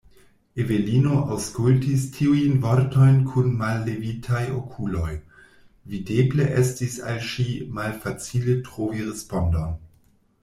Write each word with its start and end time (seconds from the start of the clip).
Evelino 0.61 1.17
aŭskultis 1.33 2.05
tiujn 2.13 2.55
vortojn 2.63 3.19
kun 3.33 3.51
mallevitaj 3.59 4.41
okuloj; 4.61 5.11
videble 5.93 6.47
estis 6.63 6.95
al 7.11 7.19
ŝi 7.27 7.47
malfacile 7.81 8.57
trovi 8.71 9.05
respondon. 9.11 9.77